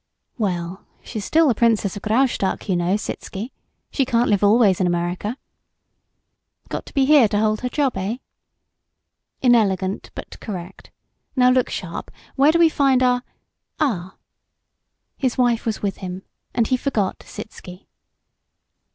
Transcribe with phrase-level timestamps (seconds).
[0.39, 3.51] "Well, she's still the Princess of Graustark, you know, Sitzky.
[3.91, 5.37] She can't live always in America."
[6.69, 8.17] "Got to be here to hold her job, eh?"
[9.43, 10.89] "Inelegant but correct.
[11.35, 12.09] Now, look sharp!
[12.35, 13.21] Where do we find our
[13.79, 14.15] Ah!"
[15.19, 17.85] His wife was with him and he forgot Sitzky.